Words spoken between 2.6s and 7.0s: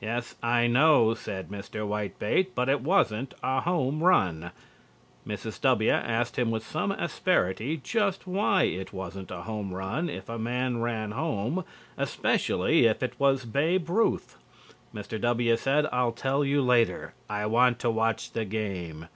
it wasn't a home run." Mrs. W. asked him with some